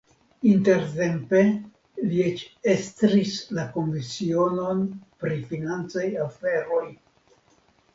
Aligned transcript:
Intertempe 0.51 1.41
li 2.07 2.25
eĉ 2.31 2.43
estris 2.75 3.37
la 3.61 3.69
komisiononon 3.79 4.85
pri 5.23 5.43
financaj 5.55 6.13
aferoj. 6.29 6.87